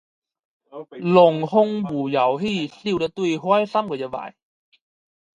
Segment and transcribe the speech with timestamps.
[0.03, 0.03] 玩
[1.41, 4.33] 恐怖游戏笑得最开心的一位